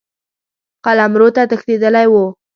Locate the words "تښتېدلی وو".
1.49-2.25